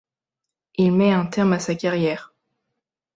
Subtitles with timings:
[0.79, 2.33] Il met un terme à sa carrière.